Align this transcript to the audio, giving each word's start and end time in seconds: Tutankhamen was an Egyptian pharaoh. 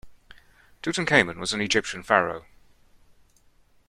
Tutankhamen 0.81 1.37
was 1.37 1.53
an 1.53 1.61
Egyptian 1.61 2.01
pharaoh. 2.01 2.47